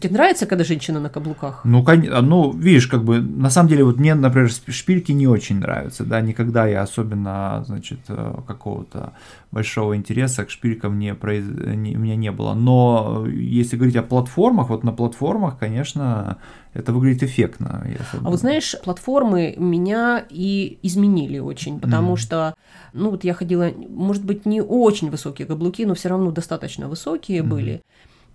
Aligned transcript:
Тебе 0.00 0.14
нравится, 0.14 0.46
когда 0.46 0.64
женщина 0.64 0.98
на 0.98 1.08
каблуках? 1.08 1.60
Ну, 1.64 1.84
кон- 1.84 2.28
ну, 2.28 2.50
видишь, 2.52 2.88
как 2.88 3.04
бы, 3.04 3.20
на 3.20 3.48
самом 3.50 3.68
деле, 3.68 3.84
вот 3.84 3.96
мне, 3.96 4.14
например, 4.16 4.50
шпильки 4.50 5.12
не 5.12 5.28
очень 5.28 5.60
нравятся, 5.60 6.04
да, 6.04 6.20
никогда 6.20 6.66
я 6.66 6.82
особенно, 6.82 7.62
значит, 7.66 8.00
э, 8.08 8.34
какого-то 8.44 9.12
большого 9.52 9.94
интереса 9.94 10.44
к 10.44 10.50
шпилькам 10.50 10.98
не, 10.98 11.14
произ- 11.14 11.76
не- 11.76 11.96
у 11.96 12.00
меня 12.00 12.16
не 12.16 12.32
было. 12.32 12.54
Но 12.54 13.24
если 13.28 13.76
говорить 13.76 13.94
о 13.96 14.02
платформах, 14.02 14.68
вот 14.68 14.82
на 14.84 14.92
платформах, 14.92 15.58
конечно, 15.60 16.38
это 16.72 16.92
выглядит 16.92 17.22
эффектно. 17.22 17.86
я 17.88 17.98
А 18.24 18.30
вот 18.30 18.40
знаешь, 18.40 18.74
платформы 18.82 19.54
меня 19.58 20.24
и 20.28 20.78
изменили 20.82 21.38
очень, 21.38 21.78
потому 21.78 22.08
Мгм. 22.08 22.16
что, 22.16 22.54
ну 22.94 23.10
вот 23.10 23.22
я 23.22 23.32
ходила, 23.34 23.70
может 23.88 24.24
быть, 24.24 24.44
не 24.44 24.60
очень 24.60 25.10
высокие 25.10 25.46
каблуки, 25.46 25.84
но 25.84 25.94
все 25.94 26.08
равно 26.08 26.32
достаточно 26.32 26.88
высокие 26.88 27.42
Мгм. 27.42 27.50
были. 27.50 27.82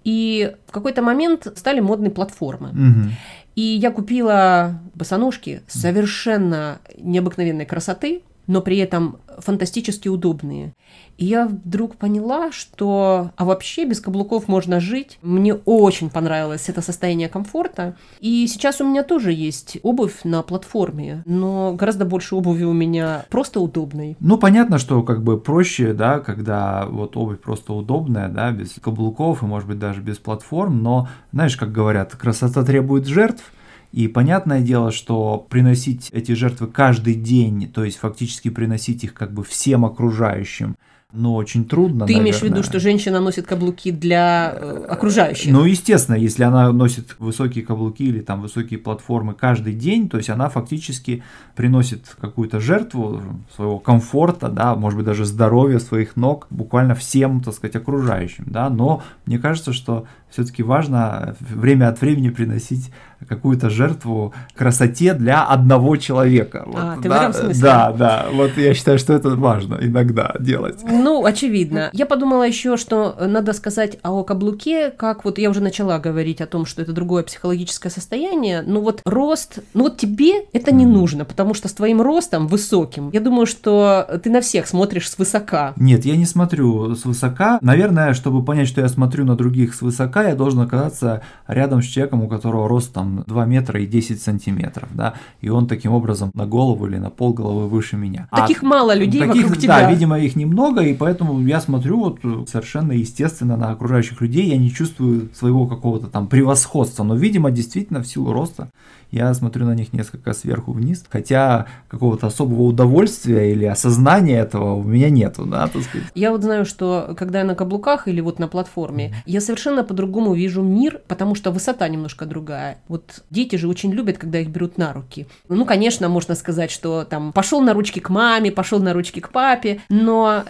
И 0.04 0.56
в 0.68 0.72
какой-то 0.72 1.02
момент 1.02 1.48
стали 1.56 1.80
модны 1.80 2.10
платформы. 2.10 2.70
Мгм. 2.72 3.12
И 3.56 3.62
я 3.62 3.92
купила 3.92 4.80
босоножки 4.96 5.62
совершенно 5.68 6.80
необыкновенной 6.98 7.66
красоты, 7.66 8.22
но 8.50 8.62
при 8.62 8.78
этом 8.80 9.20
фантастически 9.38 10.08
удобные. 10.08 10.74
И 11.18 11.26
я 11.26 11.46
вдруг 11.46 11.98
поняла, 11.98 12.52
что 12.52 13.30
а 13.38 13.46
вообще 13.46 13.86
без 13.86 14.02
каблуков 14.02 14.48
можно 14.48 14.80
жить. 14.80 15.20
Мне 15.22 15.54
очень 15.54 16.10
понравилось 16.10 16.68
это 16.68 16.82
состояние 16.82 17.30
комфорта. 17.30 17.96
И 18.20 18.48
сейчас 18.48 18.82
у 18.82 18.90
меня 18.90 19.04
тоже 19.04 19.32
есть 19.32 19.78
обувь 19.84 20.24
на 20.24 20.42
платформе, 20.42 21.22
но 21.26 21.74
гораздо 21.74 22.06
больше 22.06 22.36
обуви 22.36 22.64
у 22.64 22.74
меня 22.74 23.26
просто 23.30 23.60
удобной. 23.60 24.18
Ну, 24.20 24.40
понятно, 24.40 24.80
что 24.80 25.04
как 25.04 25.24
бы 25.24 25.40
проще, 25.40 25.94
да, 25.94 26.20
когда 26.20 26.88
вот 26.88 27.16
обувь 27.18 27.40
просто 27.40 27.74
удобная, 27.74 28.30
да, 28.30 28.52
без 28.52 28.74
каблуков 28.82 29.44
и, 29.44 29.46
может 29.46 29.68
быть, 29.68 29.78
даже 29.78 30.02
без 30.02 30.18
платформ, 30.18 30.82
но, 30.82 31.08
знаешь, 31.32 31.56
как 31.56 31.72
говорят, 31.72 32.16
красота 32.16 32.64
требует 32.64 33.06
жертв, 33.06 33.44
и 33.92 34.08
понятное 34.08 34.62
дело, 34.62 34.92
что 34.92 35.46
приносить 35.50 36.10
эти 36.12 36.34
жертвы 36.34 36.68
каждый 36.68 37.16
день, 37.16 37.68
то 37.68 37.84
есть 37.84 37.98
фактически 37.98 38.50
приносить 38.50 39.04
их 39.04 39.14
как 39.14 39.34
бы 39.34 39.44
всем 39.44 39.86
окружающим, 39.86 40.76
ну, 41.12 41.34
очень 41.34 41.66
трудно, 41.66 42.06
Ты 42.06 42.14
имеешь 42.14 42.36
в 42.36 42.44
виду, 42.44 42.58
наверное. 42.58 42.70
что 42.70 42.80
женщина 42.80 43.20
носит 43.20 43.48
каблуки 43.48 43.90
для 43.90 44.54
э, 44.56 44.86
окружающих? 44.90 45.52
Ну, 45.52 45.66
естественно, 45.66 46.16
если 46.16 46.44
она 46.44 46.72
носит 46.72 47.16
высокие 47.18 47.66
каблуки 47.66 48.04
или 48.04 48.20
там 48.20 48.44
высокие 48.44 48.78
платформы 48.78 49.34
каждый 49.34 49.74
день, 49.74 50.08
то 50.08 50.18
есть 50.18 50.30
она 50.30 50.50
фактически 50.50 51.24
приносит 51.56 52.16
какую-то 52.22 52.60
жертву 52.60 53.24
своего 53.56 53.80
комфорта, 53.80 54.50
да, 54.50 54.76
может 54.76 54.98
быть, 54.98 55.06
даже 55.08 55.26
здоровья 55.26 55.80
своих 55.80 56.16
ног 56.16 56.46
буквально 56.52 56.94
всем, 56.94 57.42
так 57.42 57.56
сказать, 57.56 57.76
окружающим, 57.76 58.44
да, 58.46 58.70
но 58.70 59.02
мне 59.26 59.40
кажется, 59.40 59.74
что 59.74 60.06
все-таки 60.30 60.64
важно 60.64 61.36
время 61.40 61.90
от 61.90 62.02
времени 62.02 62.30
приносить 62.30 62.92
какую-то 63.28 63.70
жертву 63.70 64.34
красоте 64.56 65.14
для 65.14 65.44
одного 65.44 65.98
человека. 65.98 66.66
А, 66.74 66.96
Вот, 66.96 67.04
ты 67.04 67.10
в 67.10 67.12
да, 67.12 67.18
этом 67.18 67.34
смысле? 67.34 67.62
Да, 67.62 67.92
да, 67.92 68.26
вот 68.32 68.58
я 68.58 68.74
считаю, 68.74 68.98
что 68.98 69.14
это 69.14 69.30
важно 69.32 69.78
иногда 69.82 70.36
делать. 70.40 70.80
Ну, 70.84 71.26
очевидно. 71.26 71.90
Я 71.94 72.06
подумала 72.06 72.48
еще, 72.48 72.78
что 72.78 73.16
надо 73.20 73.54
сказать 73.54 73.98
о 74.04 74.24
каблуке, 74.24 74.92
как 74.92 75.26
вот 75.26 75.38
я 75.38 75.50
уже 75.50 75.62
начала 75.62 76.00
говорить 76.00 76.42
о 76.42 76.46
том, 76.46 76.66
что 76.66 76.82
это 76.82 76.94
другое 76.94 77.24
психологическое 77.24 77.90
состояние. 77.90 78.64
Ну 78.66 78.82
вот 78.82 79.02
рост, 79.06 79.60
ну 79.74 79.84
вот 79.84 79.98
тебе 79.98 80.46
это 80.54 80.74
не 80.74 80.86
нужно, 80.86 81.26
потому 81.26 81.54
что 81.54 81.68
с 81.68 81.74
твоим 81.74 82.02
ростом 82.02 82.48
высоким, 82.48 83.10
я 83.12 83.20
думаю, 83.20 83.46
что 83.46 84.08
ты 84.24 84.30
на 84.30 84.42
всех 84.42 84.68
смотришь 84.68 85.10
свысока. 85.10 85.74
Нет, 85.76 86.06
я 86.06 86.16
не 86.16 86.26
смотрю 86.26 86.96
свысока. 86.96 87.60
Наверное, 87.62 88.14
чтобы 88.14 88.44
понять, 88.44 88.68
что 88.68 88.82
я 88.82 88.88
смотрю 88.88 89.26
на 89.26 89.36
других 89.36 89.74
свысока, 89.74 90.19
я 90.24 90.36
должен 90.36 90.60
оказаться 90.62 91.22
рядом 91.48 91.82
с 91.82 91.86
человеком, 91.86 92.24
у 92.24 92.28
которого 92.28 92.68
рост 92.68 92.94
там 92.94 93.24
2 93.28 93.46
метра 93.46 93.82
и 93.82 93.86
10 93.86 94.22
сантиметров, 94.22 94.90
да, 94.94 95.14
и 95.42 95.50
он 95.50 95.68
таким 95.68 95.94
образом 95.94 96.32
на 96.34 96.46
голову 96.46 96.88
или 96.88 96.98
на 96.98 97.10
пол 97.10 97.34
головы 97.34 97.68
выше 97.68 97.98
меня. 97.98 98.28
А 98.32 98.42
Таких 98.42 98.62
мало 98.62 98.94
людей 98.94 99.22
таких, 99.22 99.44
вокруг 99.44 99.58
тебя. 99.58 99.80
Да, 99.80 99.92
видимо, 99.92 100.20
их 100.20 100.36
немного, 100.36 100.82
и 100.82 100.94
поэтому 100.94 101.40
я 101.42 101.62
смотрю 101.62 102.00
вот 102.00 102.20
совершенно 102.50 102.92
естественно 102.92 103.58
на 103.58 103.72
окружающих 103.72 104.22
людей, 104.22 104.48
я 104.48 104.58
не 104.58 104.72
чувствую 104.72 105.30
своего 105.34 105.68
какого-то 105.68 106.08
там 106.08 106.28
превосходства, 106.28 107.04
но, 107.04 107.16
видимо, 107.16 107.52
действительно 107.52 108.02
в 108.02 108.08
силу 108.08 108.34
роста 108.34 108.70
я 109.12 109.34
смотрю 109.34 109.66
на 109.66 109.74
них 109.76 109.94
несколько 109.94 110.34
сверху 110.34 110.72
вниз, 110.72 111.04
хотя 111.10 111.68
какого-то 111.88 112.28
особого 112.28 112.64
удовольствия 112.64 113.52
или 113.52 113.66
осознания 113.66 114.40
этого 114.40 114.76
у 114.76 114.84
меня 114.84 115.10
нету, 115.10 115.46
да, 115.46 115.68
так 115.68 115.82
сказать. 115.84 116.08
Я 116.16 116.32
вот 116.32 116.44
знаю, 116.44 116.66
что 116.66 117.16
когда 117.18 117.40
я 117.40 117.46
на 117.46 117.56
каблуках 117.56 118.08
или 118.08 118.22
вот 118.22 118.40
на 118.40 118.48
платформе, 118.48 119.16
я 119.26 119.42
совершенно 119.42 119.84
по-другому 119.84 120.34
вижу 120.34 120.62
мир, 120.62 121.02
потому 121.08 121.36
что 121.36 121.52
высота 121.52 121.88
немножко 121.88 122.26
другая. 122.26 122.78
Вот 122.88 123.24
дети 123.30 123.56
же 123.56 123.68
очень 123.68 123.92
любят, 123.92 124.18
когда 124.18 124.40
их 124.40 124.50
берут 124.50 124.78
на 124.78 124.94
руки. 124.94 125.28
Ну, 125.48 125.66
конечно, 125.66 126.10
можно 126.10 126.36
сказать, 126.36 126.72
что 126.72 127.04
там 127.04 127.32
пошел 127.34 127.62
на 127.62 127.74
ручки 127.74 128.00
к 128.00 128.10
маме, 128.10 128.52
пошел 128.52 128.80
на 128.80 128.94
ручки 128.94 129.20
к 129.20 129.30
папе, 129.30 129.82
но 129.90 130.44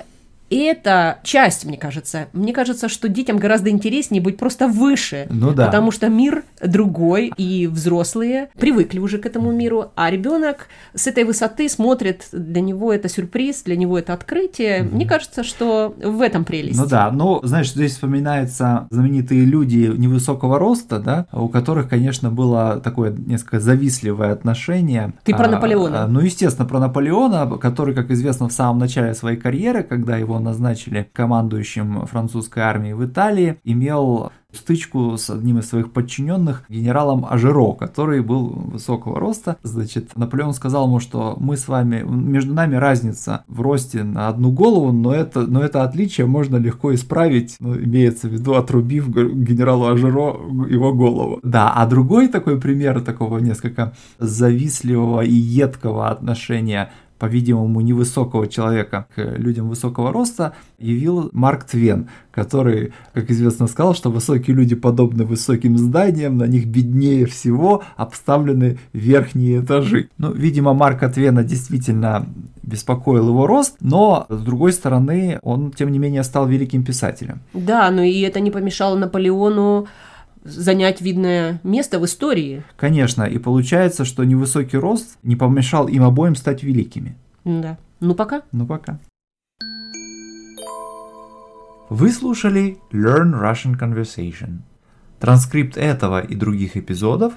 это 0.56 1.20
часть, 1.24 1.66
мне 1.66 1.78
кажется. 1.78 2.28
Мне 2.34 2.54
кажется, 2.54 2.90
что 2.90 3.08
детям 3.10 3.38
гораздо 3.38 3.70
интереснее 3.70 4.22
быть 4.22 4.38
просто 4.38 4.68
выше. 4.68 5.28
Ну 5.30 5.54
да. 5.54 5.66
Потому 5.68 5.92
что 5.92 6.10
мир 6.10 6.44
другой, 6.62 7.32
и 7.38 7.68
взрослые 7.68 8.50
привыкли 8.58 9.00
уже 9.00 9.18
к 9.18 9.26
этому 9.26 9.52
миру, 9.52 9.92
а 9.96 10.10
ребенок 10.10 10.68
с 10.94 11.08
этой 11.08 11.24
высоты 11.24 11.70
смотрит, 11.70 12.28
для 12.32 12.62
него 12.62 12.92
это 12.94 13.10
сюрприз, 13.10 13.64
для 13.64 13.76
него 13.76 13.98
это 13.98 14.14
открытие. 14.14 14.84
Мне 14.84 15.06
кажется, 15.06 15.44
что 15.44 15.94
в 16.04 16.22
этом 16.22 16.46
прелесть. 16.46 16.80
Ну 16.80 16.86
да, 16.88 17.12
но, 17.12 17.40
знаешь, 17.44 17.72
здесь 17.72 17.94
вспоминаются 17.94 18.88
знаменитые 18.90 19.45
люди 19.45 19.92
невысокого 19.95 20.60
роста, 20.60 21.00
да, 21.00 21.25
у 21.31 21.48
которых, 21.48 21.90
конечно, 21.90 22.30
было 22.31 22.80
такое 22.84 23.12
несколько 23.12 23.60
завистливое 23.60 24.31
отношение. 24.34 25.13
Ты 25.24 25.34
про 25.34 25.45
А, 25.45 25.50
Наполеона. 25.52 26.04
а, 26.04 26.07
Ну, 26.07 26.19
естественно, 26.22 26.68
про 26.68 26.80
Наполеона, 26.80 27.45
который, 27.57 27.94
как 27.95 28.12
известно, 28.12 28.50
в 28.50 28.54
самом 28.54 28.80
начале 28.80 29.13
своей 29.13 29.38
карьеры, 29.38 29.84
когда 29.84 30.18
его 30.18 30.38
назначили 30.39 31.09
командующим 31.13 32.06
французской 32.06 32.59
армией 32.59 32.94
в 32.94 33.06
Италии, 33.06 33.57
имел 33.63 34.31
стычку 34.53 35.15
с 35.15 35.30
одним 35.30 35.59
из 35.59 35.69
своих 35.69 35.91
подчиненных, 35.91 36.63
генералом 36.69 37.25
Ажеро, 37.30 37.74
который 37.74 38.21
был 38.21 38.47
высокого 38.50 39.19
роста. 39.19 39.57
Значит, 39.63 40.15
Наполеон 40.15 40.53
сказал 40.53 40.88
ему, 40.88 41.00
что 41.00 41.38
мы 41.39 41.56
с 41.56 41.68
вами, 41.68 42.03
между 42.03 42.53
нами 42.53 42.75
разница 42.75 43.44
в 43.47 43.62
росте 43.62 44.03
на 44.03 44.27
одну 44.27 44.51
голову, 44.51 44.91
но 44.91 45.13
это, 45.13 45.41
но 45.41 45.62
это 45.62 45.83
отличие 45.83 46.25
можно 46.25 46.57
легко 46.57 46.94
исправить, 46.95 47.57
ну, 47.59 47.75
имеется 47.75 48.27
в 48.27 48.31
виду, 48.31 48.56
отрубив 48.56 49.09
генералу 49.09 49.88
Ажеро 49.88 50.38
его 50.68 50.94
голову. 50.94 51.39
Да, 51.44 51.71
а 51.71 51.85
другой 51.85 52.27
такой 52.27 52.59
пример 52.59 53.01
такого 53.01 53.38
несколько 53.38 53.94
завистливого 54.18 55.21
и 55.21 55.33
едкого 55.33 56.09
отношения 56.09 56.92
по-видимому, 57.19 57.81
невысокого 57.81 58.48
человека 58.48 59.06
к 59.13 59.21
людям 59.38 59.69
высокого 59.69 60.12
роста 60.12 60.54
явил 60.80 61.30
Марк 61.33 61.66
Твен, 61.66 62.10
который, 62.31 62.94
как 63.13 63.30
известно, 63.30 63.68
сказал, 63.68 63.94
что 63.94 64.10
высокие 64.10 64.56
люди 64.56 64.75
подобны 64.75 65.25
высоким 65.25 65.77
зданиям, 65.77 66.38
на 66.38 66.45
них 66.45 66.66
беднее 66.68 67.25
всего 67.25 67.83
обставлены 67.98 68.80
верхние 68.94 69.60
этажи. 69.60 70.10
Ну, 70.18 70.31
видимо, 70.31 70.74
Марка 70.74 71.10
Твена 71.10 71.44
действительно 71.44 72.25
беспокоил 72.63 73.27
его 73.27 73.48
рост, 73.48 73.75
но, 73.81 74.25
с 74.30 74.42
другой 74.42 74.71
стороны, 74.71 75.39
он, 75.44 75.71
тем 75.71 75.92
не 75.92 76.00
менее, 76.00 76.24
стал 76.24 76.48
великим 76.48 76.83
писателем. 76.83 77.42
Да, 77.54 77.92
но 77.92 78.01
и 78.01 78.21
это 78.21 78.39
не 78.39 78.51
помешало 78.51 78.98
Наполеону 78.98 79.88
занять 80.44 81.01
видное 81.01 81.59
место 81.63 82.00
в 82.00 82.06
истории. 82.06 82.63
Конечно, 82.77 83.24
и 83.24 83.38
получается, 83.38 84.06
что 84.06 84.24
невысокий 84.24 84.77
рост 84.77 85.18
не 85.24 85.36
помешал 85.36 85.88
им 85.88 86.03
обоим 86.03 86.36
стать 86.36 86.63
великими. 86.63 87.18
Да. 87.44 87.77
Ну 88.00 88.15
пока. 88.15 88.44
Ну 88.51 88.65
пока. 88.65 89.00
Вы 91.89 92.12
слушали 92.12 92.77
Learn 92.91 93.33
Russian 93.33 93.80
Conversation. 93.80 94.59
Транскрипт 95.19 95.75
этого 95.75 96.21
и 96.21 96.36
других 96.36 96.77
эпизодов 96.77 97.33